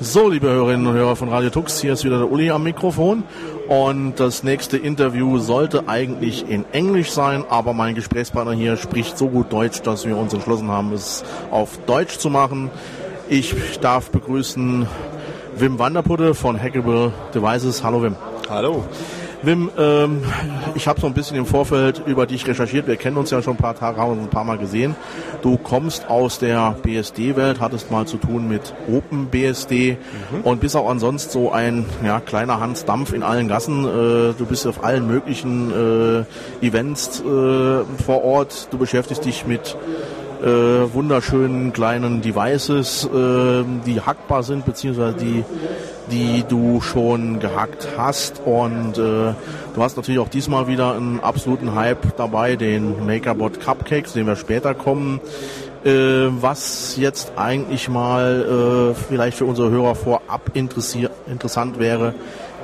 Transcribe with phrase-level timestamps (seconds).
[0.00, 3.24] So, liebe Hörerinnen und Hörer von Radio Tux, hier ist wieder der Uli am Mikrofon
[3.66, 9.26] und das nächste Interview sollte eigentlich in Englisch sein, aber mein Gesprächspartner hier spricht so
[9.26, 12.70] gut Deutsch, dass wir uns entschlossen haben, es auf Deutsch zu machen.
[13.28, 14.86] Ich darf begrüßen
[15.56, 17.82] Wim Wanderputte von Hackable Devices.
[17.82, 18.14] Hallo Wim.
[18.48, 18.84] Hallo.
[19.42, 20.22] Wim, ähm,
[20.74, 22.88] ich habe so ein bisschen im Vorfeld über dich recherchiert.
[22.88, 24.96] Wir kennen uns ja schon ein paar Tage, haben uns ein paar Mal gesehen.
[25.42, 29.96] Du kommst aus der BSD-Welt, hattest mal zu tun mit OpenBSD
[30.32, 30.40] mhm.
[30.42, 33.84] und bist auch ansonsten so ein ja, kleiner Hans Dampf in allen Gassen.
[33.84, 33.88] Äh,
[34.36, 37.24] du bist auf allen möglichen äh, Events äh,
[38.04, 38.68] vor Ort.
[38.72, 39.76] Du beschäftigst dich mit
[40.42, 45.44] äh, wunderschönen kleinen Devices, äh, die hackbar sind, beziehungsweise die
[46.10, 48.40] die du schon gehackt hast.
[48.44, 49.34] Und äh,
[49.74, 54.36] du hast natürlich auch diesmal wieder einen absoluten Hype dabei, den MakerBot Cupcakes, den wir
[54.36, 55.20] später kommen.
[55.84, 55.90] Äh,
[56.40, 62.14] was jetzt eigentlich mal äh, vielleicht für unsere Hörer vorab interessant wäre,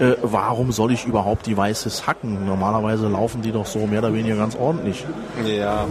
[0.01, 2.45] äh, warum soll ich überhaupt Devices hacken?
[2.45, 5.05] Normalerweise laufen die doch so mehr oder weniger ganz ordentlich.
[5.47, 5.87] Ja,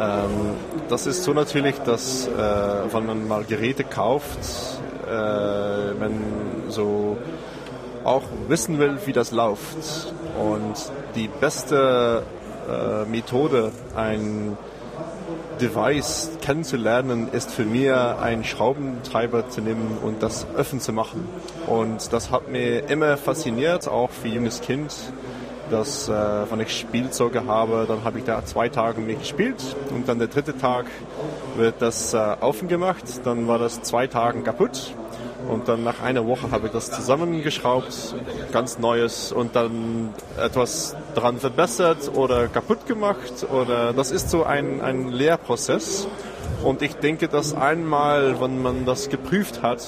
[0.00, 0.56] ähm,
[0.88, 4.38] das ist so natürlich, dass äh, wenn man mal Geräte kauft,
[5.06, 6.12] äh, man
[6.68, 7.18] so
[8.04, 10.14] auch wissen will, wie das läuft.
[10.38, 10.74] Und
[11.14, 12.22] die beste
[12.68, 14.56] äh, Methode, ein
[15.60, 21.28] Device kennenzulernen, ist für mich einen Schraubentreiber zu nehmen und das öffnen zu machen.
[21.66, 24.94] Und das hat mir immer fasziniert, auch für junges Kind
[25.70, 30.08] dass äh, wenn ich Spielzeuge habe, dann habe ich da zwei Tage nicht gespielt und
[30.08, 30.86] dann der dritte Tag
[31.56, 34.94] wird das äh, aufgemacht, dann war das zwei Tage kaputt
[35.48, 38.14] und dann nach einer Woche habe ich das zusammengeschraubt,
[38.52, 44.80] ganz neues und dann etwas dran verbessert oder kaputt gemacht oder das ist so ein,
[44.80, 46.06] ein Lehrprozess.
[46.62, 49.86] Und ich denke, dass einmal, wenn man das geprüft hat,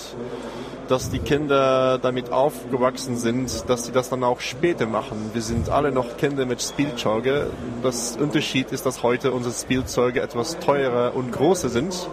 [0.88, 5.30] dass die Kinder damit aufgewachsen sind, dass sie das dann auch später machen.
[5.32, 7.46] Wir sind alle noch Kinder mit Spielzeuge.
[7.82, 12.08] Das Unterschied ist, dass heute unsere Spielzeuge etwas teurer und größer sind.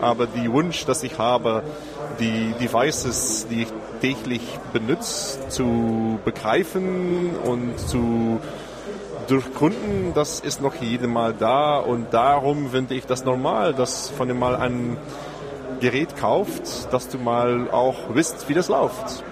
[0.00, 1.62] Aber die Wunsch, dass ich habe,
[2.20, 3.68] die Devices, die ich
[4.00, 4.42] täglich
[4.72, 8.40] benutze, zu begreifen und zu
[9.28, 14.28] durchgründen, das ist noch jedem Mal da und darum finde ich das normal, dass von
[14.28, 14.96] dem Mal ein
[15.80, 19.22] Gerät kauft, dass du mal auch wisst, wie das läuft.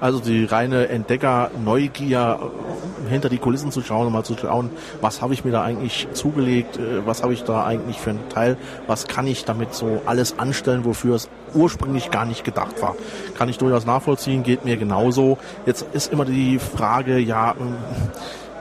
[0.00, 2.38] Also die reine Entdecker-Neugier,
[3.08, 6.78] hinter die Kulissen zu schauen mal zu schauen, was habe ich mir da eigentlich zugelegt,
[6.78, 8.56] äh, was habe ich da eigentlich für einen Teil,
[8.86, 12.96] was kann ich damit so alles anstellen, wofür es ursprünglich gar nicht gedacht war.
[13.36, 15.38] Kann ich durchaus nachvollziehen, geht mir genauso.
[15.66, 17.54] Jetzt ist immer die Frage, ja,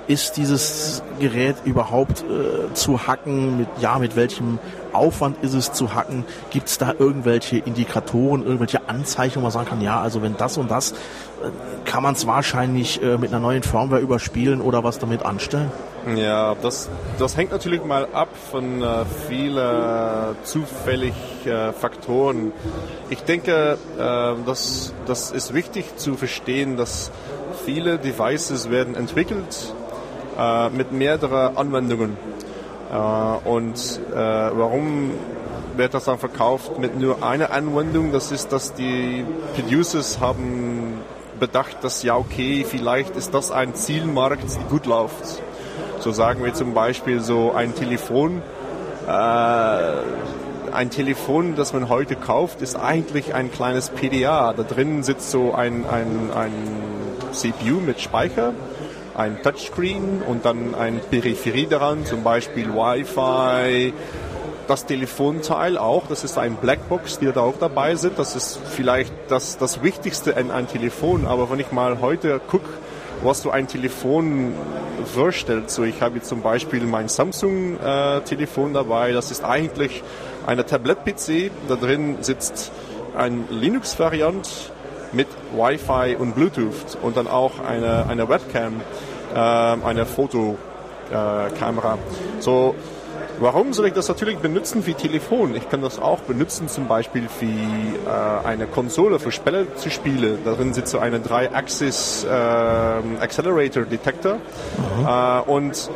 [0.07, 3.57] ist dieses Gerät überhaupt äh, zu hacken?
[3.59, 4.59] Mit, ja, mit welchem
[4.93, 6.25] Aufwand ist es zu hacken?
[6.51, 10.57] Gibt es da irgendwelche Indikatoren, irgendwelche Anzeichen, wo man sagen kann, ja, also wenn das
[10.57, 10.95] und das, äh,
[11.85, 15.71] kann man es wahrscheinlich äh, mit einer neuen Firmware überspielen oder was damit anstellen?
[16.15, 16.87] Ja, das,
[17.17, 22.51] das hängt natürlich mal ab von äh, vielen zufälligen äh, Faktoren.
[23.09, 27.09] Ich denke, äh, das, das ist wichtig zu verstehen, dass
[27.65, 29.73] viele Devices werden entwickelt
[30.37, 32.17] äh, mit mehreren Anwendungen.
[32.91, 35.11] Äh, und äh, warum
[35.75, 38.11] wird das dann verkauft mit nur einer Anwendung?
[38.11, 39.25] Das ist, dass die
[39.55, 41.01] Producers haben
[41.39, 45.41] bedacht, dass ja okay, vielleicht ist das ein Zielmarkt, die gut läuft.
[45.99, 48.41] So sagen wir zum Beispiel so ein Telefon.
[49.07, 49.11] Äh,
[50.71, 54.53] ein Telefon, das man heute kauft, ist eigentlich ein kleines PDA.
[54.53, 56.51] Da drin sitzt so ein, ein, ein
[57.31, 58.53] CPU mit Speicher
[59.15, 63.93] ein Touchscreen und dann ein Peripherie daran, zum Beispiel Wi-Fi,
[64.67, 68.17] das Telefonteil auch, das ist ein Blackbox, die da auch dabei sind.
[68.17, 71.27] Das ist vielleicht das, das Wichtigste in einem Telefon.
[71.27, 72.67] Aber wenn ich mal heute gucke,
[73.23, 74.53] was so ein Telefon
[75.13, 80.03] vorstellt, so ich habe jetzt zum Beispiel mein Samsung-Telefon äh, dabei, das ist eigentlich
[80.45, 81.51] eine Tablet-PC.
[81.67, 82.71] Da drin sitzt
[83.15, 84.71] ein Linux-Variant
[85.13, 88.81] mit Wi-Fi und Bluetooth und dann auch eine, eine Webcam,
[89.35, 91.97] äh, eine Fotokamera.
[92.39, 92.75] So,
[93.39, 95.55] warum soll ich das natürlich benutzen wie Telefon?
[95.55, 100.39] Ich kann das auch benutzen zum Beispiel wie äh, eine Konsole für Spiele zu spielen.
[100.45, 105.05] Darin sitzt so eine 3-Axis äh, Accelerator Detector mhm.
[105.05, 105.89] äh, und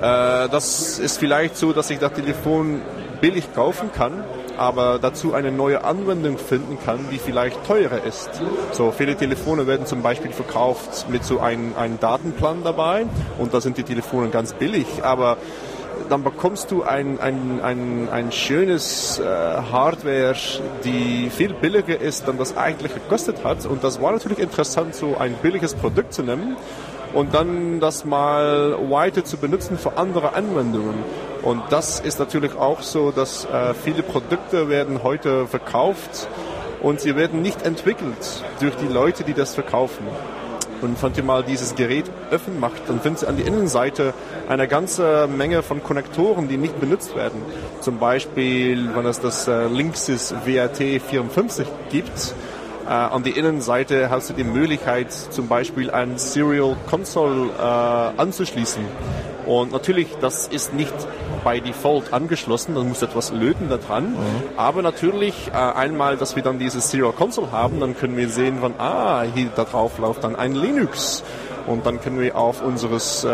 [0.00, 2.80] äh, das ist vielleicht so, dass ich das Telefon
[3.20, 4.24] billig kaufen kann
[4.58, 8.30] aber dazu eine neue Anwendung finden kann, die vielleicht teurer ist.
[8.72, 13.06] So viele Telefone werden zum Beispiel verkauft mit so einem, einem Datenplan dabei
[13.38, 15.38] und da sind die Telefone ganz billig, aber
[16.08, 20.34] dann bekommst du ein, ein, ein, ein schönes äh, Hardware,
[20.84, 23.66] die viel billiger ist, dann das eigentlich gekostet hat.
[23.66, 26.56] Und das war natürlich interessant, so ein billiges Produkt zu nehmen
[27.14, 30.94] und dann das mal weiter zu benutzen für andere Anwendungen.
[31.42, 36.28] Und das ist natürlich auch so, dass äh, viele Produkte werden heute verkauft
[36.82, 40.06] und sie werden nicht entwickelt durch die Leute, die das verkaufen.
[40.80, 44.14] Und wenn ihr mal dieses Gerät öffnen macht, dann findet ihr an der Innenseite
[44.48, 47.42] eine ganze Menge von Konnektoren, die nicht benutzt werden.
[47.80, 52.34] Zum Beispiel, wenn es das äh, Linksys WRT54 gibt,
[52.88, 58.82] äh, an der Innenseite hast du die Möglichkeit, zum Beispiel ein Serial Console äh, anzuschließen.
[59.44, 60.94] Und natürlich, das ist nicht
[61.44, 64.12] bei Default angeschlossen, dann muss etwas löten da dran.
[64.12, 64.16] Mhm.
[64.56, 68.58] Aber natürlich, äh, einmal, dass wir dann dieses Serial Console haben, dann können wir sehen,
[68.60, 71.22] wann, ah, hier da drauf läuft dann ein Linux.
[71.66, 73.28] Und dann können wir auf unseres äh,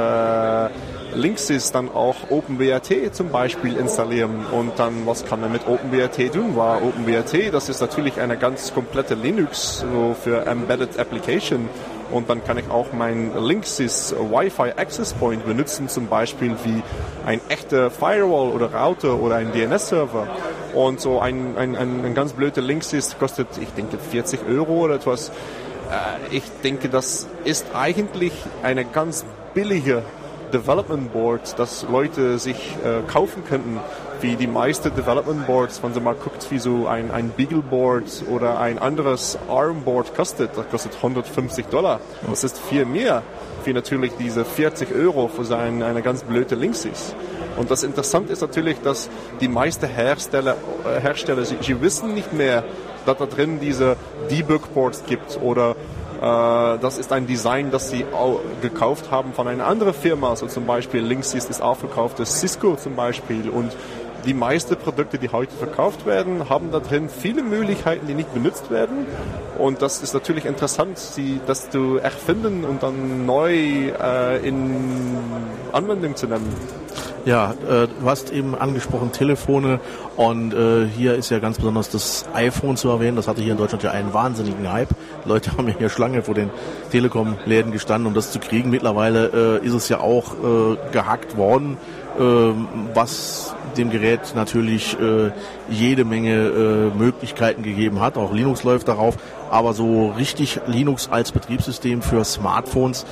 [1.15, 4.47] Linksys dann auch OpenWRT zum Beispiel installieren.
[4.53, 6.57] Und dann, was kann man mit OpenWRT tun?
[6.57, 11.69] War OpenWRT, das ist natürlich eine ganz komplette Linux so für Embedded Application.
[12.11, 16.83] Und dann kann ich auch mein Linksys Wi-Fi Access Point benutzen, zum Beispiel wie
[17.27, 20.29] ein echter Firewall oder Router oder ein DNS-Server.
[20.75, 24.97] Und so ein, ein, ein, ein ganz blöder Linksys kostet, ich denke, 40 Euro oder
[24.97, 25.31] etwas.
[25.31, 28.33] Äh, ich denke, das ist eigentlich
[28.63, 29.25] eine ganz
[29.55, 30.03] billige
[30.55, 33.81] Development Board, das Leute sich äh, kaufen könnten,
[34.21, 38.05] wie die meisten Development Boards, wenn man mal guckt, wie so ein, ein Beagle Board
[38.31, 42.01] oder ein anderes ARM Board kostet, das kostet 150 Dollar.
[42.27, 43.23] Das ist viel mehr
[43.67, 47.15] wie natürlich diese 40 Euro für sein, eine ganz blöde Linksys.
[47.57, 49.09] Und das Interessante ist natürlich, dass
[49.41, 52.65] die meisten Hersteller, äh, Hersteller sie, sie wissen nicht mehr,
[53.07, 53.97] dass da drin diese
[54.31, 55.77] Debug Boards gibt oder
[56.25, 58.05] das ist ein Design, das sie
[58.63, 60.31] gekauft haben von einer anderen Firma.
[60.31, 61.61] Also zum Beispiel Linksys ist
[62.19, 63.51] das Cisco zum Beispiel.
[63.51, 63.73] Und
[64.25, 68.71] die meisten Produkte, die heute verkauft werden, haben da drin viele Möglichkeiten, die nicht benutzt
[68.71, 69.07] werden.
[69.59, 75.19] Und das ist natürlich interessant, sie, das zu erfinden und dann neu äh, in
[75.73, 76.49] Anwendung zu nehmen.
[77.25, 79.81] Ja, äh, du hast eben angesprochen Telefone
[80.17, 83.17] und äh, hier ist ja ganz besonders das iPhone zu erwähnen.
[83.17, 84.91] Das hatte hier in Deutschland ja einen wahnsinnigen Hype.
[85.25, 86.51] Die Leute haben ja hier Schlange vor den
[86.91, 88.69] Telekom-Läden gestanden, um das zu kriegen.
[88.69, 91.79] Mittlerweile äh, ist es ja auch äh, gehackt worden,
[92.19, 92.23] äh,
[92.93, 95.31] was dem Gerät natürlich äh,
[95.71, 98.19] jede Menge äh, Möglichkeiten gegeben hat.
[98.19, 99.17] Auch Linux läuft darauf,
[99.51, 103.07] aber so richtig Linux als Betriebssystem für Smartphones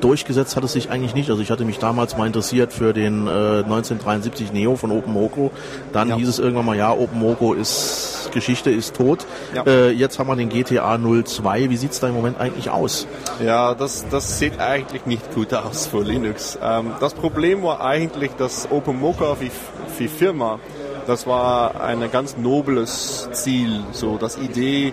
[0.00, 1.30] durchgesetzt hat es sich eigentlich nicht.
[1.30, 5.50] Also ich hatte mich damals mal interessiert für den äh, 1973 Neo von OpenMoko.
[5.92, 6.16] Dann ja.
[6.16, 9.26] hieß es irgendwann mal, ja, OpenMoko ist Geschichte, ist tot.
[9.54, 9.64] Ja.
[9.66, 11.70] Äh, jetzt haben wir den GTA 02.
[11.70, 13.06] Wie sieht es da im Moment eigentlich aus?
[13.44, 16.58] Ja, das, das sieht eigentlich nicht gut aus für Linux.
[16.62, 19.50] Ähm, das Problem war eigentlich, dass OpenMoko wie,
[19.98, 20.58] wie Firma,
[21.06, 23.82] das war ein ganz nobles Ziel.
[23.92, 24.92] So, das Idee,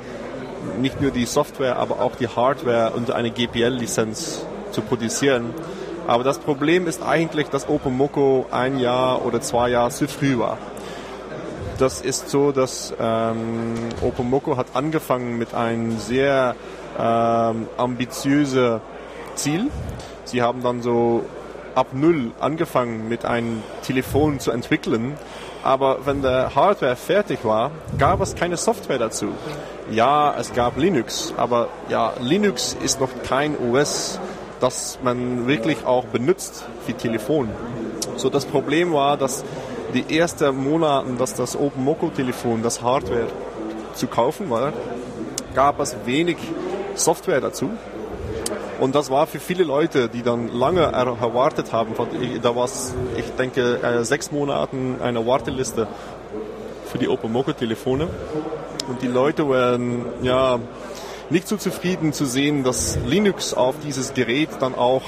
[0.79, 5.53] nicht nur die Software, aber auch die Hardware unter eine GPL-Lizenz zu produzieren.
[6.07, 10.57] Aber das Problem ist eigentlich, dass OpenMoko ein Jahr oder zwei Jahre zu früh war.
[11.77, 16.55] Das ist so, dass ähm, OpenMoko hat angefangen mit einem sehr
[16.99, 18.81] ähm, ambitiösen
[19.35, 19.67] Ziel.
[20.25, 21.23] Sie haben dann so
[21.75, 25.17] ab null angefangen mit einem Telefon zu entwickeln.
[25.63, 29.27] Aber wenn der Hardware fertig war, gab es keine Software dazu.
[29.91, 34.19] Ja, es gab Linux, aber ja, Linux ist noch kein OS
[34.59, 37.49] das man wirklich auch benutzt wie Telefon.
[38.15, 39.43] So das Problem war, dass
[39.93, 43.27] die ersten Monate, dass das OpenMoko-Telefon, das Hardware
[43.93, 44.73] zu kaufen war,
[45.55, 46.37] gab es wenig
[46.95, 47.69] Software dazu.
[48.79, 51.93] Und das war für viele Leute, die dann lange erwartet haben,
[52.41, 55.87] da war es, ich denke, äh, sechs Monaten eine Warteliste
[56.85, 58.07] für die OpenMoko-Telefone.
[58.87, 60.59] Und die Leute waren, ja,
[61.29, 65.03] nicht so zufrieden zu sehen, dass Linux auf dieses Gerät dann auch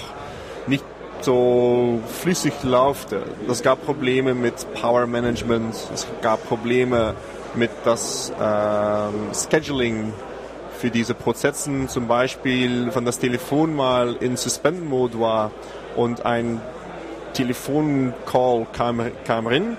[0.68, 0.84] nicht
[1.22, 3.16] so flüssig läuft.
[3.48, 7.16] Es gab Probleme mit Power Management, es gab Probleme
[7.56, 10.14] mit das ähm, Scheduling
[10.78, 15.52] für diese Prozessen, zum Beispiel, wenn das Telefon mal in Suspend-Mode war
[15.96, 16.60] und ein
[17.34, 19.78] Telefoncall kam, kam rein,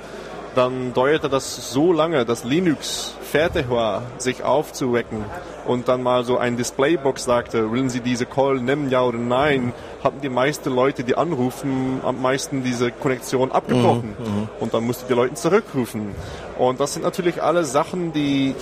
[0.54, 5.24] dann dauerte das so lange, dass Linux fertig war, sich aufzuwecken
[5.66, 9.72] und dann mal so ein Displaybox sagte, wollen Sie diese Call nehmen, ja oder nein,
[10.02, 14.14] hatten die meisten Leute, die anrufen, am meisten diese Konnektion abgebrochen.
[14.18, 16.14] Mhm, mhm, und dann musste die Leute zurückrufen.
[16.58, 18.54] Und das sind natürlich alle Sachen, die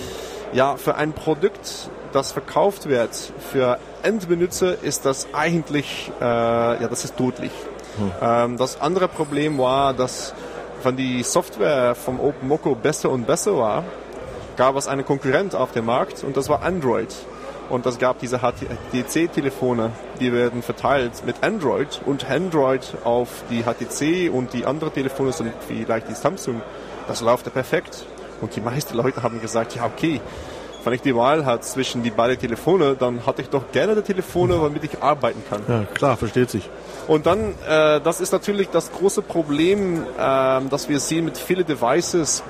[0.53, 3.15] ja für ein Produkt, das verkauft wird,
[3.51, 7.51] für Endbenutzer ist das eigentlich, äh, ja, das ist tödlich.
[7.97, 8.11] Hm.
[8.21, 10.33] Ähm, das andere Problem war, dass
[10.83, 13.83] wenn die Software vom OpenMoko besser und besser war,
[14.57, 17.13] gab es einen Konkurrent auf dem Markt und das war Android.
[17.69, 24.29] Und es gab diese HTC-Telefone, die werden verteilt mit Android und Android auf die HTC
[24.29, 26.61] und die anderen Telefone sind vielleicht die Samsung.
[27.07, 28.05] Das läuft ja perfekt.
[28.41, 30.19] Und die meisten Leute haben gesagt, ja okay,
[30.83, 34.01] wenn ich die Wahl hatte zwischen die beiden Telefone, dann hatte ich doch gerne die
[34.01, 35.61] Telefone, damit ich arbeiten kann.
[35.67, 36.69] Ja, klar, versteht sich.
[37.07, 41.65] Und dann, äh, das ist natürlich das große Problem, äh, das wir sehen mit vielen
[41.65, 42.43] Devices.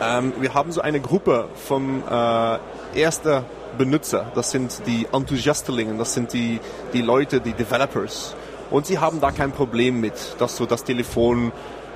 [0.00, 2.58] Ähm, wir haben so eine Gruppe vom äh,
[2.98, 3.44] erster
[3.76, 6.60] Benutzer, das sind die Enthusiastelingen, das sind die,
[6.92, 8.34] die Leute, die Developers.
[8.70, 11.52] Und sie haben da kein Problem mit, dass du das Telefon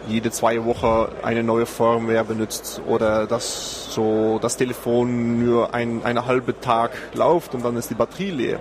[0.09, 6.27] jede zwei Wochen eine neue Firmware benutzt oder dass so das Telefon nur ein, eine
[6.27, 8.61] halbe Tag läuft und dann ist die Batterie leer.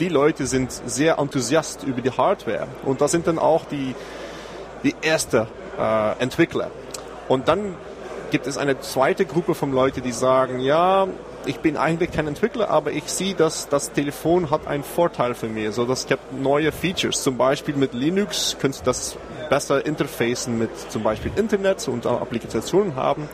[0.00, 3.94] Die Leute sind sehr enthusiast über die Hardware und das sind dann auch die,
[4.82, 5.46] die erste
[5.78, 6.70] äh, Entwickler.
[7.28, 7.74] Und dann
[8.30, 11.08] gibt es eine zweite Gruppe von Leuten, die sagen, ja,
[11.46, 15.48] ich bin eigentlich kein Entwickler, aber ich sehe, dass das Telefon hat einen Vorteil für
[15.48, 15.72] mich.
[15.74, 17.22] So, das gibt neue Features.
[17.22, 19.16] Zum Beispiel mit Linux könnt ihr das
[19.48, 23.28] besser interfacen mit zum Beispiel Internet und Applikationen haben.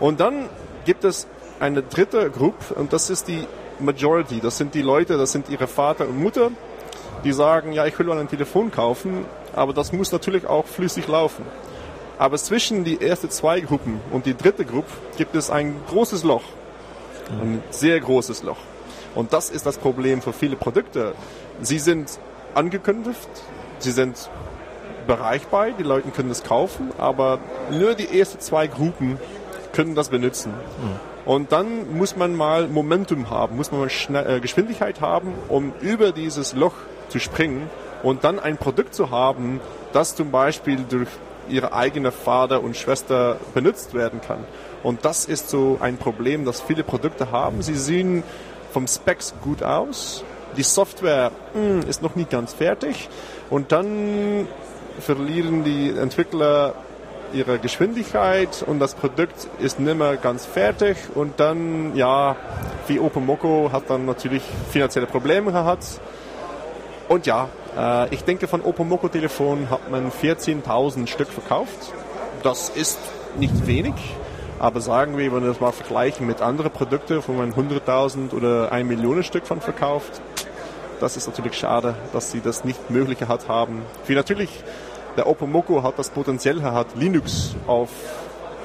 [0.00, 0.48] Und dann
[0.84, 1.26] gibt es
[1.60, 3.46] eine dritte Gruppe und das ist die
[3.80, 4.40] Majority.
[4.40, 6.50] Das sind die Leute, das sind ihre Vater und Mutter,
[7.24, 11.08] die sagen, ja, ich will mal ein Telefon kaufen, aber das muss natürlich auch flüssig
[11.08, 11.44] laufen.
[12.18, 16.44] Aber zwischen die ersten zwei Gruppen und die dritte Gruppe gibt es ein großes Loch.
[17.40, 18.58] Ein sehr großes Loch.
[19.14, 21.14] Und das ist das Problem für viele Produkte.
[21.60, 22.18] Sie sind
[22.54, 23.28] angekündigt,
[23.78, 24.30] sie sind
[25.06, 27.38] bereichbar, die Leute können es kaufen, aber
[27.70, 29.18] nur die ersten zwei Gruppen
[29.74, 30.52] können das benutzen.
[30.52, 31.30] Mhm.
[31.30, 35.72] Und dann muss man mal Momentum haben, muss man mal Schnell, äh, Geschwindigkeit haben, um
[35.80, 36.74] über dieses Loch
[37.08, 37.68] zu springen
[38.02, 39.60] und dann ein Produkt zu haben,
[39.92, 41.08] das zum Beispiel durch
[41.48, 44.44] ihre eigene Vater und Schwester benutzt werden kann.
[44.82, 47.62] Und das ist so ein Problem, das viele Produkte haben.
[47.62, 48.22] Sie sehen
[48.72, 50.24] vom Specs gut aus,
[50.56, 53.08] die Software mh, hm, ist noch nicht ganz fertig
[53.50, 54.46] und dann
[55.00, 56.74] verlieren die Entwickler
[57.34, 62.36] ihre Geschwindigkeit und das Produkt ist nicht mehr ganz fertig und dann, ja,
[62.86, 66.00] wie OpenMoko hat dann natürlich finanzielle Probleme gehabt.
[67.08, 71.92] Und ja, äh, ich denke, von OpenMoko Telefon hat man 14.000 Stück verkauft.
[72.42, 72.98] Das ist
[73.38, 73.94] nicht wenig.
[74.58, 78.72] Aber sagen wir, wenn wir das mal vergleichen mit anderen Produkten, wo man 100.000 oder
[78.72, 80.22] 1 Million Stück von verkauft,
[81.00, 83.82] das ist natürlich schade, dass sie das nicht möglich gehabt haben.
[84.06, 84.50] Wie natürlich
[85.16, 87.90] der OpenMoko hat das Potenzial hat, Linux auf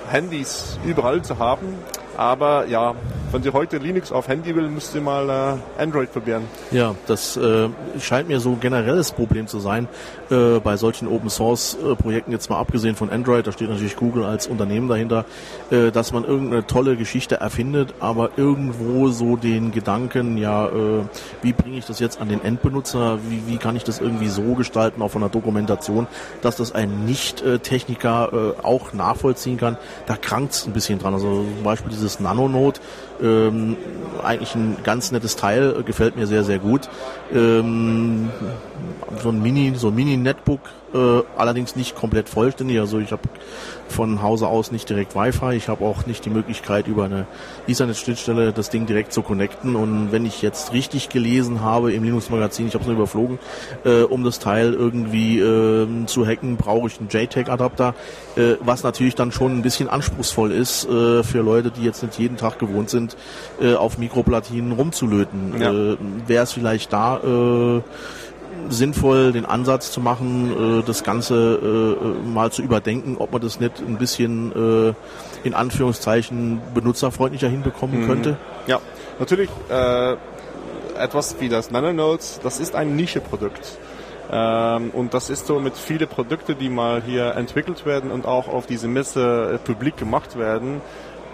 [0.09, 1.77] Handys überall zu haben.
[2.19, 2.95] Aber ja,
[3.31, 6.43] wenn Sie heute Linux auf Handy will, müsst ihr mal äh, Android probieren.
[6.71, 9.87] Ja, das äh, scheint mir so ein generelles Problem zu sein
[10.31, 13.95] äh, bei solchen Open Source äh, Projekten, jetzt mal abgesehen von Android, da steht natürlich
[13.95, 15.25] Google als Unternehmen dahinter,
[15.69, 21.03] äh, dass man irgendeine tolle Geschichte erfindet, aber irgendwo so den Gedanken, ja, äh,
[21.43, 24.55] wie bringe ich das jetzt an den Endbenutzer, wie, wie kann ich das irgendwie so
[24.55, 26.07] gestalten, auch von der Dokumentation,
[26.41, 31.13] dass das ein Nicht-Techniker auch nachvollziehen kann, da krankt es ein bisschen dran.
[31.13, 32.81] Also zum Beispiel dieses Nanonote,
[33.21, 33.77] ähm,
[34.23, 36.89] eigentlich ein ganz nettes Teil, gefällt mir sehr, sehr gut.
[37.33, 38.29] Ähm,
[39.21, 40.61] so ein Mini, so ein Mini-Netbook,
[40.93, 42.79] äh, allerdings nicht komplett vollständig.
[42.79, 43.21] Also ich habe
[43.87, 45.55] von Hause aus nicht direkt Wi-Fi.
[45.55, 47.25] Ich habe auch nicht die Möglichkeit, über eine
[47.67, 49.75] Ethernet-Schnittstelle das Ding direkt zu connecten.
[49.75, 53.39] Und wenn ich jetzt richtig gelesen habe im Linux-Magazin, ich habe es nur überflogen,
[53.83, 57.95] äh, um das Teil irgendwie äh, zu hacken, brauche ich einen JTAG-Adapter,
[58.35, 62.19] äh, was natürlich dann schon ein bisschen anspruchsvoll ist äh, für Leute, die jetzt nicht
[62.19, 63.08] jeden Tag gewohnt sind,
[63.61, 65.59] äh, auf Mikroplatinen rumzulöten.
[65.59, 65.71] Ja.
[65.71, 65.97] Äh,
[66.27, 67.81] Wäre es vielleicht da äh,
[68.69, 73.59] sinnvoll, den Ansatz zu machen, äh, das Ganze äh, mal zu überdenken, ob man das
[73.59, 74.51] nicht ein bisschen
[74.91, 74.93] äh,
[75.43, 78.07] in Anführungszeichen benutzerfreundlicher hinbekommen mhm.
[78.07, 78.37] könnte?
[78.67, 78.79] Ja,
[79.19, 80.15] natürlich äh,
[80.97, 83.77] etwas wie das Nanonotes, das ist ein Nischeprodukt.
[84.31, 88.47] Ähm, und das ist so mit vielen Produkten, die mal hier entwickelt werden und auch
[88.47, 90.81] auf diese Messe äh, publik gemacht werden,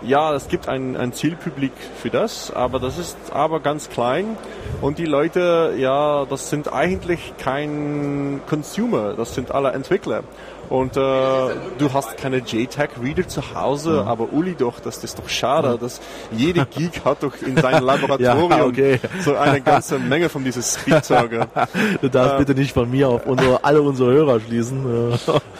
[0.01, 4.37] ja, es gibt ein, ein Zielpublik für das, aber das ist aber ganz klein
[4.81, 10.23] und die Leute, ja, das sind eigentlich kein Consumer, das sind alle Entwickler.
[10.69, 14.07] Und äh, du hast keine JTAG-Reader zu Hause, mhm.
[14.07, 15.79] aber Uli doch, das ist doch schade, mhm.
[15.79, 19.00] dass jede Geek hat doch in seinem Laboratorium ja, okay.
[19.22, 21.45] so eine ganze Menge von diesen Spielzeugen.
[22.01, 25.12] du darfst äh, bitte nicht von mir auf unsere, alle unsere Hörer schließen.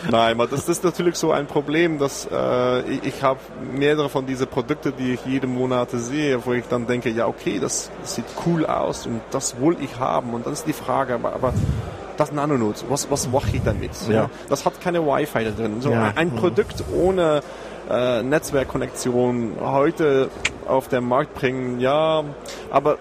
[0.10, 3.40] Nein, aber das, ist natürlich so ein Problem, dass äh, ich, ich habe
[3.74, 7.60] mehrere von diesen Produkten, die ich jeden Monat sehe, wo ich dann denke, ja okay,
[7.60, 10.34] das, das sieht cool aus und das will ich haben.
[10.34, 11.54] Und dann ist die Frage, aber, aber
[12.18, 13.92] das Nanonode, was, was mache ich damit?
[14.10, 14.30] Ja.
[14.50, 15.82] Das hat keine Wi-Fi da drin.
[15.82, 16.14] So Ja.
[16.16, 17.42] ein Produkt ohne
[17.90, 20.30] äh, Netzwerkkonnektion heute
[20.68, 22.24] auf den Markt bringen, ja,
[22.72, 22.98] aber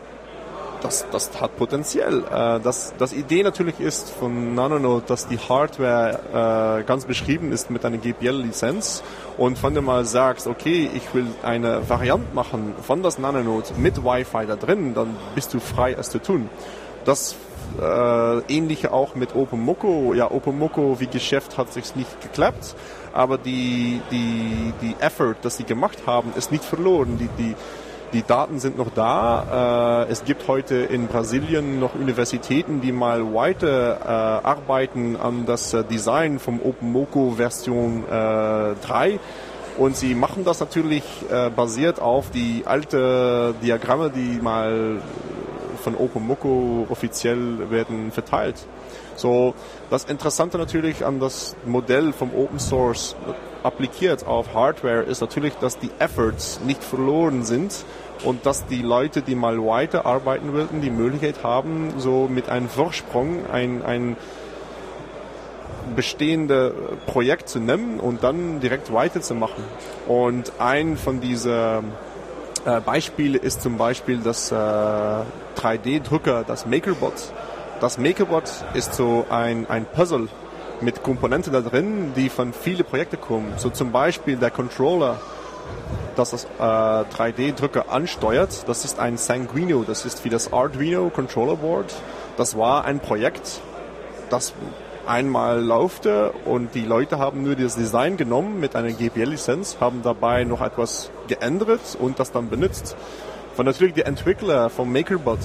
[0.82, 2.24] das, das hat Potenzial.
[2.30, 7.70] Äh, das, das Idee natürlich ist von Nanonode, dass die Hardware äh, ganz beschrieben ist
[7.70, 9.02] mit einer GPL-Lizenz
[9.38, 14.04] und wenn du mal sagst, okay, ich will eine Variante machen von das Nanonode mit
[14.04, 16.50] Wi-Fi da drin, dann bist du frei, es zu tun.
[17.06, 17.34] Das
[17.80, 20.14] äh, ähnliche auch mit OpenMoko.
[20.14, 22.74] Ja, OpenMoko wie Geschäft hat sich nicht geklappt,
[23.12, 27.18] aber die, die, die Effort, das sie gemacht haben, ist nicht verloren.
[27.18, 27.54] Die, die,
[28.12, 30.04] die Daten sind noch da.
[30.06, 35.74] Äh, es gibt heute in Brasilien noch Universitäten, die mal weiter äh, arbeiten an das
[35.74, 39.18] äh, Design vom OpenMoko Version äh, 3.
[39.76, 45.00] Und sie machen das natürlich äh, basiert auf die alte Diagramme, die mal
[45.84, 48.56] von OpenMoko offiziell werden verteilt.
[49.16, 49.54] So,
[49.90, 53.14] das Interessante natürlich an das Modell vom Open Source
[53.62, 57.84] applikiert auf Hardware ist natürlich, dass die Efforts nicht verloren sind
[58.24, 62.68] und dass die Leute, die mal weiter arbeiten würden, die Möglichkeit haben, so mit einem
[62.68, 64.16] Vorsprung ein, ein
[65.94, 66.74] bestehende
[67.06, 69.64] Projekt zu nehmen und dann direkt weiterzumachen.
[70.08, 71.92] Und ein von diesen
[72.64, 77.14] äh, Beispiele ist zum Beispiel das äh, 3D-Drucker, das MakerBot.
[77.80, 80.28] Das MakerBot ist so ein, ein Puzzle
[80.80, 83.52] mit Komponenten da drin, die von vielen Projekten kommen.
[83.56, 85.20] So zum Beispiel der Controller,
[86.16, 88.68] das das äh, 3D-Drucker ansteuert.
[88.68, 91.94] Das ist ein Sanguino, das ist wie das Arduino Controller Board.
[92.36, 93.60] Das war ein Projekt,
[94.30, 94.52] das
[95.06, 100.44] einmal laufte und die Leute haben nur das Design genommen mit einer GPL-Lizenz, haben dabei
[100.44, 102.96] noch etwas geändert und das dann benutzt.
[103.56, 105.38] Wenn natürlich die Entwickler vom MakerBot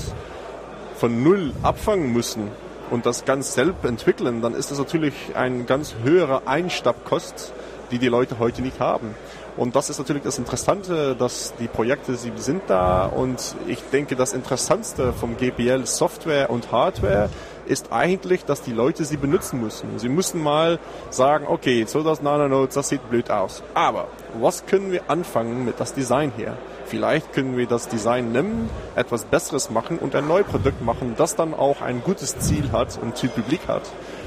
[0.95, 2.49] von null abfangen müssen
[2.89, 7.53] und das ganz selbst entwickeln, dann ist das natürlich ein ganz höherer Einstabkost,
[7.91, 9.15] die die Leute heute nicht haben.
[9.57, 14.15] Und das ist natürlich das Interessante, dass die Projekte, sie sind da und ich denke,
[14.15, 17.29] das Interessantste vom GPL Software und Hardware
[17.69, 19.99] ist eigentlich, dass die Leute sie benutzen müssen.
[19.99, 23.63] Sie müssen mal sagen, okay, so das Nanonode, das sieht blöd aus.
[23.73, 24.07] Aber
[24.39, 26.57] was können wir anfangen mit das Design hier?
[26.85, 31.35] Vielleicht können wir das Design nehmen, etwas Besseres machen und ein neues Produkt machen, das
[31.35, 33.83] dann auch ein gutes Ziel hat und Ziel Publik hat.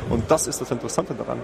[0.09, 1.39] Und das ist das Interessante daran.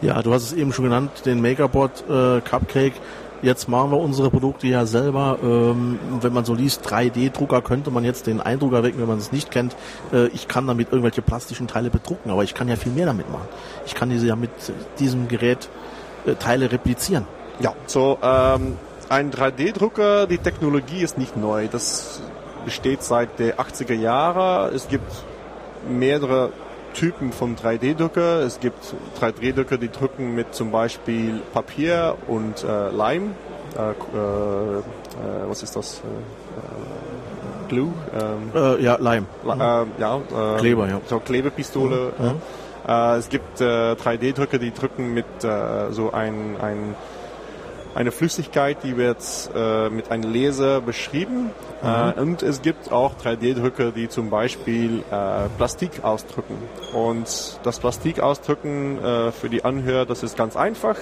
[0.00, 2.94] Ja, du hast es eben schon genannt, den Makerbot äh, Cupcake.
[3.42, 5.38] Jetzt machen wir unsere Produkte ja selber.
[5.42, 9.32] Ähm, wenn man so liest, 3D-Drucker könnte man jetzt den Eindruck erwecken, wenn man es
[9.32, 9.76] nicht kennt.
[10.12, 13.30] Äh, ich kann damit irgendwelche plastischen Teile bedrucken, aber ich kann ja viel mehr damit
[13.30, 13.48] machen.
[13.84, 14.50] Ich kann diese ja mit
[14.98, 15.68] diesem Gerät
[16.26, 17.26] äh, Teile replizieren.
[17.60, 18.76] Ja, so ähm,
[19.08, 21.68] ein 3D-Drucker, die Technologie ist nicht neu.
[21.70, 22.20] Das
[22.64, 24.70] besteht seit der 80er Jahre.
[24.74, 25.10] Es gibt
[25.88, 26.50] mehrere
[26.96, 28.40] Typen von 3D-Drucker.
[28.40, 33.34] Es gibt 3D-Drucker, die drücken mit zum Beispiel Papier und äh, Leim.
[33.76, 33.94] Äh, äh,
[35.48, 36.00] was ist das?
[36.00, 37.92] Äh, Glue?
[38.18, 39.26] Ähm, Äh, ja, Leim.
[39.44, 41.00] La- äh, ja, äh, Kleber, ja.
[41.06, 42.12] So Klebepistole.
[42.86, 43.14] ja.
[43.14, 46.94] Äh, es gibt äh, 3D-Drucker, die drücken mit äh, so ein, ein
[47.96, 49.18] eine Flüssigkeit, die wird
[49.54, 51.50] äh, mit einem Laser beschrieben.
[51.82, 56.58] Äh, und es gibt auch 3D-Drucker, die zum Beispiel äh, Plastik ausdrücken.
[56.92, 60.96] Und das Plastik ausdrücken äh, für die Anhörer, das ist ganz einfach.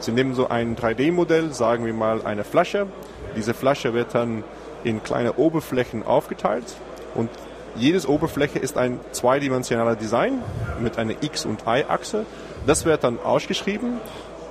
[0.00, 2.88] Sie nehmen so ein 3D-Modell, sagen wir mal eine Flasche.
[3.36, 4.42] Diese Flasche wird dann
[4.82, 6.74] in kleine Oberflächen aufgeteilt
[7.14, 7.30] und
[7.76, 10.42] jedes Oberfläche ist ein zweidimensionaler Design
[10.80, 12.26] mit einer X- und Y-Achse.
[12.66, 14.00] Das wird dann ausgeschrieben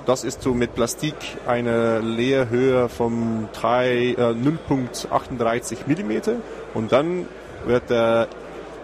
[0.06, 1.14] das ist so mit Plastik
[1.46, 6.36] eine Leerhöhe von 3, äh, 0,38 Millimeter.
[6.74, 7.26] Und dann
[7.66, 8.28] wird der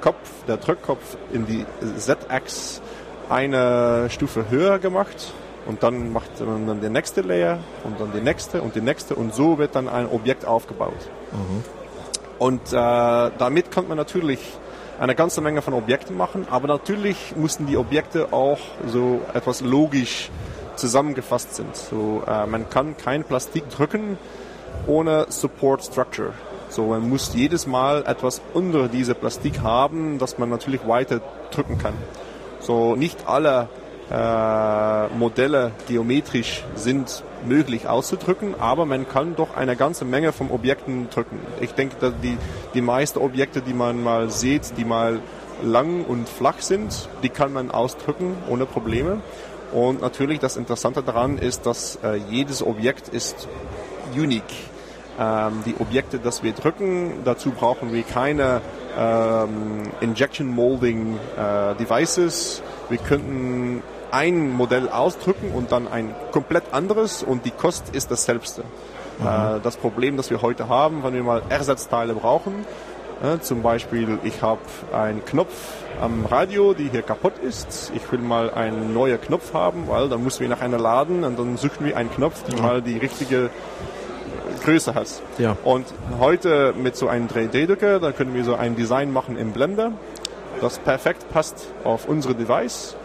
[0.01, 1.65] Kopf, der Drückkopf in die
[1.97, 2.81] Z-Achse
[3.29, 5.33] eine Stufe höher gemacht.
[5.67, 9.15] Und dann macht man dann die nächste Layer und dann die nächste und die nächste.
[9.15, 11.11] Und so wird dann ein Objekt aufgebaut.
[12.39, 14.41] Und äh, damit kann man natürlich
[14.99, 20.31] eine ganze Menge von Objekten machen, aber natürlich mussten die Objekte auch so etwas logisch
[20.79, 21.77] zusammengefasst sind.
[21.77, 24.19] So, äh, man kann kein Plastik drücken
[24.87, 26.33] ohne Support Structure.
[26.71, 31.79] So, man muss jedes Mal etwas unter diese Plastik haben, dass man natürlich weiter drücken
[31.79, 31.95] kann.
[32.61, 33.69] So, nicht alle
[34.11, 41.09] äh, Modelle geometrisch sind möglich auszudrücken, aber man kann doch eine ganze Menge von Objekten
[41.11, 41.39] drücken.
[41.61, 42.37] Ich denke, dass die,
[42.75, 45.21] die meisten Objekte, die man mal sieht, die mal
[45.63, 49.21] lang und flach sind, die kann man ausdrücken ohne Probleme.
[49.73, 53.49] Und natürlich das Interessante daran ist, dass äh, jedes Objekt ist
[54.15, 54.43] unique.
[55.19, 58.61] Ähm, die Objekte, das wir drücken, dazu brauchen wir keine
[58.97, 62.63] ähm, Injection Molding äh, Devices.
[62.89, 68.63] Wir könnten ein Modell ausdrücken und dann ein komplett anderes und die Kost ist dasselbste.
[69.19, 69.27] Mhm.
[69.27, 72.65] Äh, das Problem, das wir heute haben, wenn wir mal Ersatzteile brauchen,
[73.23, 74.61] äh, zum Beispiel, ich habe
[74.93, 75.53] einen Knopf
[76.01, 77.93] am Radio, die hier kaputt ist.
[77.95, 81.39] Ich will mal einen neuen Knopf haben, weil dann müssen wir nach einer laden und
[81.39, 82.63] dann suchen wir einen Knopf, die mhm.
[82.63, 83.51] mal die richtige
[84.65, 85.09] Größe hat.
[85.39, 85.57] Ja.
[85.65, 85.87] Und
[86.19, 89.93] heute mit so einem 3D-Drucker, da können wir so ein Design machen im Blender,
[90.61, 92.97] das perfekt passt auf unsere Device.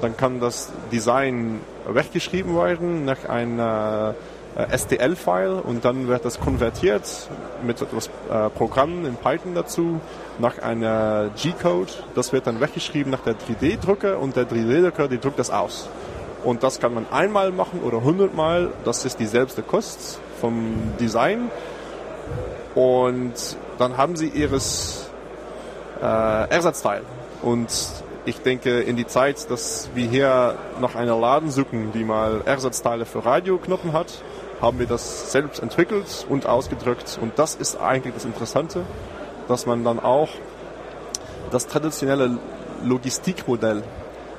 [0.00, 4.39] Dann kann das Design weggeschrieben werden nach einer äh,
[4.76, 7.28] STL-File und dann wird das konvertiert
[7.62, 10.00] mit etwas äh, Programm in Python dazu
[10.38, 11.92] nach einer G-Code.
[12.14, 15.88] Das wird dann weggeschrieben nach der 3D-Drucker und der 3D-Drucker, die druckt das aus.
[16.44, 18.70] Und das kann man einmal machen oder hundertmal.
[18.84, 21.50] Das ist dieselbe Kost vom Design.
[22.74, 23.34] Und
[23.78, 25.10] dann haben sie ihres
[26.00, 27.02] äh, Ersatzteil.
[27.42, 27.68] Und
[28.24, 33.06] ich denke, in die Zeit, dass wir hier noch eine Laden suchen, die mal Ersatzteile
[33.06, 34.22] für Radioknoppen hat,
[34.60, 37.18] haben wir das selbst entwickelt und ausgedrückt.
[37.20, 38.82] Und das ist eigentlich das Interessante,
[39.48, 40.28] dass man dann auch
[41.50, 42.38] das traditionelle
[42.84, 43.82] Logistikmodell,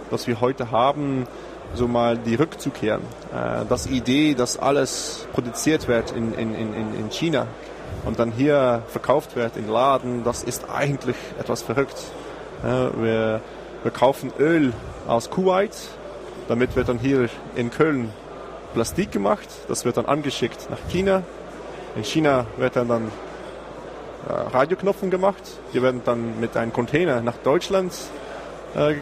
[0.10, 1.28] das wir heute haben,
[1.74, 3.02] so mal die rückzukehren.
[3.34, 7.48] Äh, das Idee, dass alles produziert wird in, in, in, in China
[8.06, 11.98] und dann hier verkauft wird in Laden, das ist eigentlich etwas verrückt.
[12.64, 13.42] Äh, wir,
[13.84, 14.74] wir kaufen Öl
[15.08, 15.76] aus Kuwait,
[16.48, 18.12] damit wird dann hier in Köln
[18.74, 21.24] Plastik gemacht, das wird dann angeschickt nach China.
[21.96, 23.12] In China wird dann, dann
[24.28, 27.94] äh, Radioknopfen gemacht, die werden dann mit einem Container nach Deutschland
[28.76, 28.96] äh,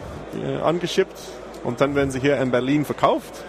[0.62, 1.18] angeschippt
[1.64, 3.44] und dann werden sie hier in Berlin verkauft.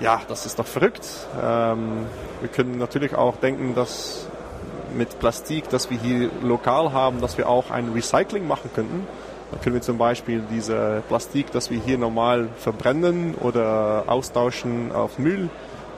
[0.00, 1.06] Ja, das ist doch verrückt.
[1.42, 2.06] Ähm,
[2.40, 4.28] wir können natürlich auch denken, dass
[4.94, 9.06] mit Plastik, das wir hier lokal haben, dass wir auch ein Recycling machen könnten.
[9.50, 15.18] Da können wir zum Beispiel diese Plastik, das wir hier normal verbrennen oder austauschen auf
[15.18, 15.48] Müll,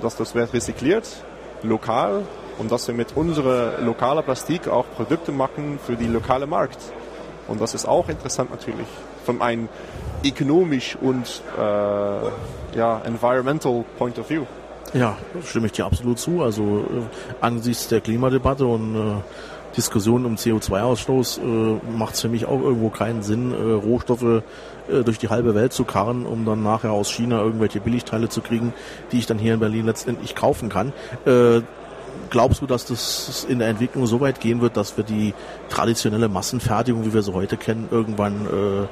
[0.02, 1.08] dass das wird recycliert,
[1.62, 2.22] lokal
[2.58, 6.78] und dass wir mit unserer lokalen Plastik auch Produkte machen für die lokale Markt.
[7.48, 8.86] Und das ist auch interessant natürlich
[9.24, 9.68] von einem
[10.24, 14.44] ökonomisch und äh, ja, environmental point of view.
[14.92, 16.42] Ja, stimme ich dir absolut zu.
[16.42, 19.14] Also äh, angesichts der Klimadebatte und äh,
[19.76, 25.04] Diskussion um CO2-Ausstoß äh, macht es für mich auch irgendwo keinen Sinn, äh, Rohstoffe äh,
[25.04, 28.72] durch die halbe Welt zu karren, um dann nachher aus China irgendwelche Billigteile zu kriegen,
[29.12, 30.92] die ich dann hier in Berlin letztendlich kaufen kann.
[31.24, 31.62] Äh,
[32.30, 35.34] glaubst du, dass das in der Entwicklung so weit gehen wird, dass wir die
[35.68, 38.86] traditionelle Massenfertigung, wie wir sie heute kennen, irgendwann äh,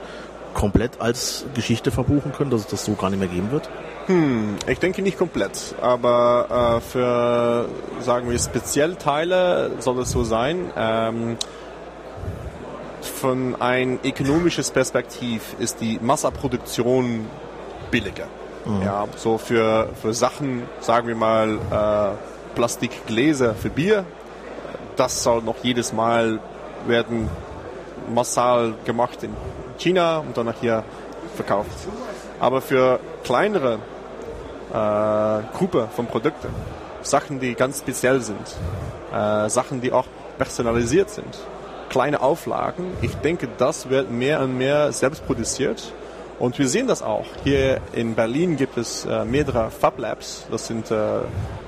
[0.59, 3.71] komplett als Geschichte verbuchen können, dass es das so gar nicht mehr geben wird?
[4.07, 7.68] Hm, ich denke nicht komplett, aber äh, für,
[8.01, 10.73] sagen wir, Speziellteile soll es so sein.
[10.77, 11.37] Ähm,
[13.03, 17.27] von ein ökonomisches Perspektiv ist die Massaproduktion
[17.92, 18.27] billiger.
[18.64, 18.83] Mhm.
[18.83, 24.05] Ja, so für, für Sachen, sagen wir mal, äh, Plastikgläser für Bier,
[24.97, 26.40] das soll noch jedes Mal
[26.88, 27.29] werden
[28.12, 29.31] massal gemacht in
[29.79, 30.85] China und dann hier
[31.35, 31.71] verkauft.
[32.41, 33.79] Aber für kleinere
[34.71, 36.49] äh, Gruppe von Produkten,
[37.03, 38.57] Sachen, die ganz speziell sind,
[39.12, 41.38] äh, Sachen, die auch personalisiert sind,
[41.88, 45.93] kleine Auflagen, ich denke, das wird mehr und mehr selbst produziert.
[46.38, 47.27] Und wir sehen das auch.
[47.42, 50.46] Hier in Berlin gibt es äh, mehrere Fab Labs.
[50.51, 51.20] Das sind äh,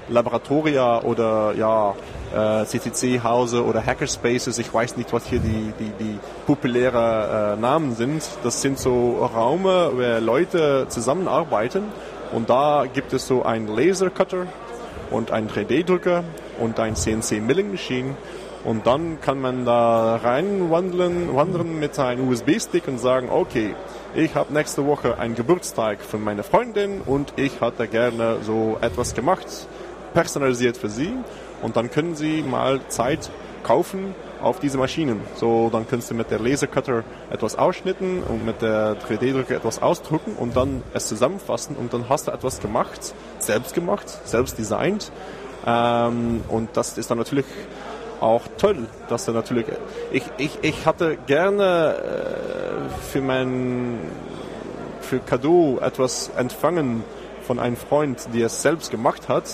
[0.09, 1.95] Laboratoria oder ja,
[2.35, 4.59] äh, CCC-Hause oder Hackerspaces.
[4.59, 8.23] Ich weiß nicht, was hier die, die, die populären äh, Namen sind.
[8.45, 11.85] Das sind so Räume, wo Leute zusammenarbeiten
[12.33, 14.47] und da gibt es so einen Lasercutter
[15.11, 16.23] und einen 3D-Drucker
[16.61, 18.15] und ein CNC Milling Machine
[18.65, 23.75] und dann kann man da reinwandeln wandern mit einem USB-Stick und sagen, okay,
[24.15, 29.15] ich habe nächste Woche einen Geburtstag von meiner Freundin und ich hatte gerne so etwas
[29.15, 29.47] gemacht
[30.15, 31.13] personalisiert für Sie
[31.63, 33.31] und dann können Sie mal Zeit
[33.63, 35.21] kaufen auf diese Maschinen.
[35.37, 40.35] So, dann kannst du mit der Lasercutter etwas ausschnitten und mit der 3D-Drucker etwas ausdrucken
[40.37, 45.13] und dann es zusammenfassen und dann hast du etwas gemacht, selbst gemacht, selbst designt.
[45.67, 47.45] Ähm, und das ist dann natürlich
[48.21, 49.67] auch toll, dass er natürlich,
[50.11, 52.70] ich, ich, ich hatte gerne äh,
[53.11, 53.99] für mein,
[55.01, 57.05] für Cadeau etwas empfangen
[57.43, 59.45] von einem Freund, der es selbst gemacht hat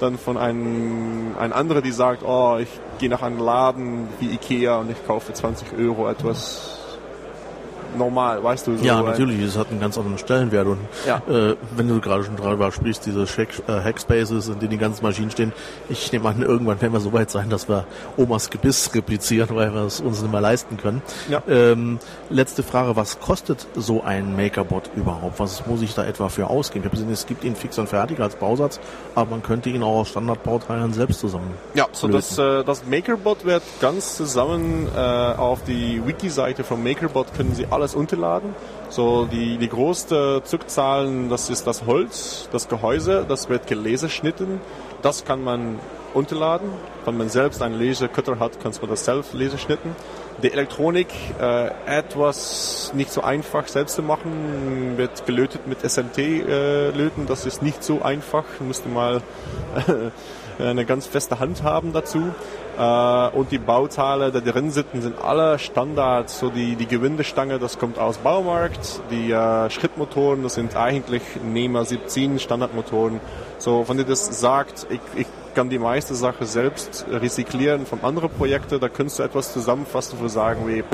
[0.00, 2.68] dann von einem ein anderer, die sagt, oh, ich
[2.98, 6.77] gehe nach einem Laden wie Ikea und ich kaufe für 20 Euro etwas
[7.96, 8.76] normal, weißt du?
[8.76, 10.66] So ja, ein- natürlich, es hat einen ganz anderen Stellenwert.
[10.66, 11.22] Und Ja.
[11.28, 15.30] äh, wenn du gerade schon drüber sprichst, diese äh, Hackspaces, in denen die ganzen Maschinen
[15.30, 15.52] stehen,
[15.88, 17.84] ich nehme an, irgendwann werden wir so weit sein, dass wir
[18.16, 21.02] Omas Gebiss replizieren, weil wir es uns nicht mehr leisten können.
[21.28, 21.42] Ja.
[21.48, 21.98] Ähm,
[22.30, 25.38] letzte Frage, was kostet so ein Makerbot überhaupt?
[25.38, 26.84] Was muss ich da etwa für ausgeben?
[26.84, 28.80] Ich habe gesehen, es gibt ihn fix und fertig als Bausatz,
[29.14, 31.50] aber man könnte ihn auch aus Standardbauteilen selbst zusammen.
[31.74, 32.18] Ja, so löten.
[32.18, 37.66] das, äh, das MakerBot wird ganz zusammen äh, auf die Wiki-Seite von MakerBot können Sie
[37.78, 38.54] alles unterladen.
[38.90, 44.60] So die, die größte Zugzahlen, das ist das Holz, das Gehäuse, das wird gelaserschnitten.
[45.02, 45.78] Das kann man
[46.14, 46.70] unterladen.
[47.04, 49.94] Wenn man selbst einen Lasercutter hat, kann man das selbst laserschnitten.
[50.42, 51.08] Die Elektronik
[51.40, 57.26] äh, etwas nicht so einfach selbst zu machen, wird gelötet mit SMT-Löten.
[57.26, 58.44] das ist nicht so einfach.
[58.60, 59.20] Müsste mal
[60.58, 62.32] eine ganz feste Hand haben dazu.
[62.78, 66.30] Äh, und die Bauteile, die drin sitzen, sind alle Standard.
[66.30, 69.00] So die, die Gewindestange, das kommt aus Baumarkt.
[69.10, 73.20] Die äh, Schrittmotoren, das sind eigentlich NEMA 17 Standardmotoren.
[73.58, 75.26] So, wenn ihr das sagt, ich, ich
[75.58, 80.28] kann die meiste Sache selbst rezyklieren von anderen Projekten, da könntest du etwas zusammenfassen, wo
[80.28, 80.84] sagen wie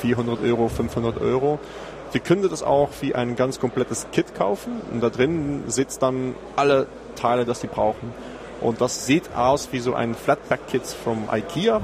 [0.00, 1.58] 400 Euro, 500 Euro.
[2.12, 6.34] Wir können das auch wie ein ganz komplettes Kit kaufen und da drin sitzt dann
[6.56, 8.14] alle Teile, das die brauchen.
[8.62, 11.82] Und das sieht aus wie so ein Flatpack-Kit vom IKEA.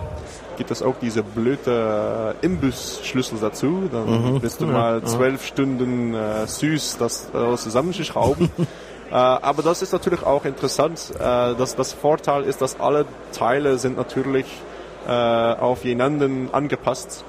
[0.56, 3.90] Gibt es auch diese blöde Imbus-Schlüssel dazu.
[3.92, 8.48] Dann bist du mal zwölf Stunden äh, süß, das äh, zusammenzuschrauben.
[9.10, 11.12] Äh, aber das ist natürlich auch interessant.
[11.16, 14.46] Äh, dass das Vorteil ist, dass alle Teile sind natürlich
[15.06, 17.24] äh, aufeinander angepasst.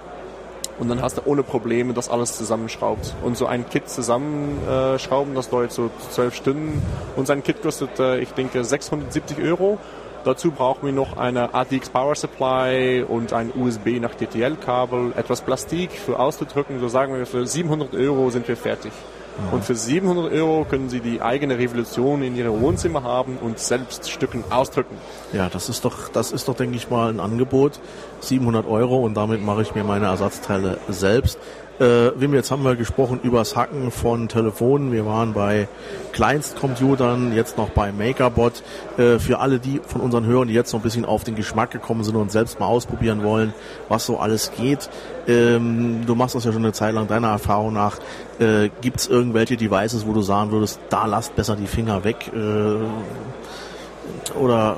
[0.77, 3.15] Und dann hast du ohne Probleme das alles zusammenschraubt.
[3.23, 6.81] Und so ein Kit zusammenschrauben, das dauert so zwölf Stunden.
[7.15, 9.77] Und sein Kit kostet, ich denke, 670 Euro.
[10.25, 15.91] Dazu brauchen wir noch eine ATX Power Supply und ein USB nach DTL-Kabel, etwas Plastik
[15.91, 16.79] für auszudrücken.
[16.81, 18.91] So sagen wir, für 700 Euro sind wir fertig.
[19.51, 24.09] Und für 700 Euro können Sie die eigene Revolution in Ihrem Wohnzimmer haben und selbst
[24.09, 24.95] Stücken ausdrücken.
[25.33, 27.79] Ja, das ist doch, das ist doch, denke ich mal, ein Angebot.
[28.21, 31.37] 700 Euro und damit mache ich mir meine Ersatzteile selbst.
[31.79, 34.93] Äh, Wim, jetzt haben wir gesprochen übers Hacken von Telefonen.
[34.93, 35.67] Wir waren bei
[36.13, 38.63] Kleinstcomputern, jetzt noch bei MakerBot.
[38.97, 41.71] Äh, für alle die von unseren Hörern, die jetzt noch ein bisschen auf den Geschmack
[41.71, 43.53] gekommen sind und selbst mal ausprobieren wollen,
[43.89, 44.89] was so alles geht.
[45.27, 47.97] Ähm, du machst das ja schon eine Zeit lang deiner Erfahrung nach.
[48.39, 52.31] Äh, Gibt es irgendwelche Devices, wo du sagen würdest, da lasst besser die Finger weg?
[52.33, 52.77] Äh,
[54.39, 54.77] oder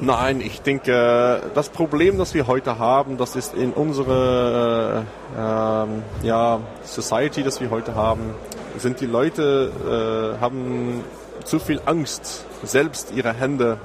[0.00, 5.04] Nein, ich denke, das Problem, das wir heute haben, das ist in unserer
[5.36, 8.34] äh, ähm, ja, Society, das wir heute haben,
[8.78, 11.04] sind die Leute äh, haben
[11.44, 13.78] zu viel Angst, selbst ihre Hände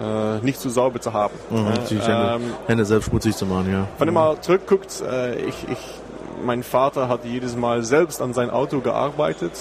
[0.00, 1.34] äh, nicht so sauber zu haben.
[1.50, 3.86] Mhm, Äh, die Hände, ähm, Hände selbst schmutzig zu machen, ja.
[3.98, 5.78] wenn ihr mal zurückguckt, äh, ich, ich,
[6.44, 9.52] mein Vater hat jedes Mal selbst an sein Auto gearbeitet.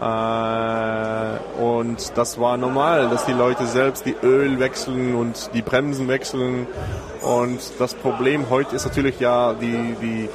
[0.00, 6.08] Äh, und das war normal, dass die Leute selbst die Öl wechseln und die Bremsen
[6.08, 6.66] wechseln.
[7.22, 10.28] Und das Problem heute ist natürlich ja, die, die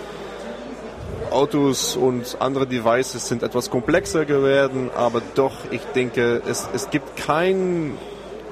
[1.32, 7.18] Autos und andere Devices sind etwas komplexer geworden, aber doch, ich denke, es, es gibt
[7.18, 7.98] kein,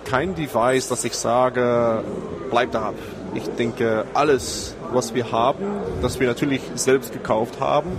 [0.06, 2.04] kein Device, das ich sage,
[2.52, 2.96] bleib da ab.
[3.34, 5.66] Ich denke, alles, was wir haben,
[6.02, 7.90] das wir natürlich selbst gekauft haben,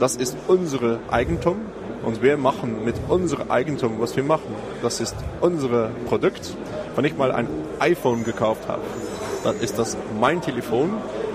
[0.00, 1.60] das ist unsere Eigentum
[2.04, 4.54] und wir machen mit unserem Eigentum, was wir machen.
[4.82, 6.54] Das ist unser Produkt.
[6.94, 8.82] Wenn ich mal ein iPhone gekauft habe,
[9.44, 10.90] dann ist das mein Telefon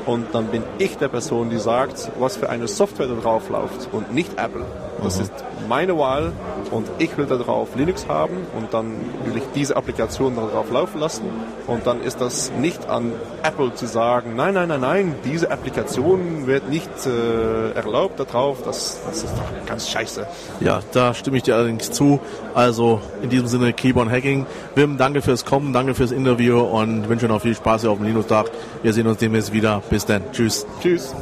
[0.06, 3.90] und dann bin ich der Person, die sagt, was für eine Software da drauf läuft
[3.92, 4.66] und nicht Apple.
[5.04, 5.32] Das ist
[5.70, 6.34] meine Wahl
[6.72, 8.94] und ich will da drauf Linux haben und dann
[9.26, 11.24] will ich diese Applikation da drauf laufen lassen
[11.68, 13.12] und dann ist das nicht an
[13.44, 18.60] Apple zu sagen, nein, nein, nein, nein, diese Applikation wird nicht äh, erlaubt da drauf,
[18.66, 20.26] das, das ist doch ganz scheiße.
[20.60, 22.20] Ja, da stimme ich dir allerdings zu.
[22.54, 24.46] Also in diesem Sinne Keyboard Hacking.
[24.76, 28.08] Wim, danke fürs Kommen, danke fürs Interview und wünsche noch viel Spaß hier auf dem
[28.08, 28.52] Linux-Tag.
[28.84, 29.82] Wir sehen uns demnächst wieder.
[29.90, 30.24] Bis dann.
[30.32, 30.66] Tschüss.
[30.82, 31.16] Tschüss.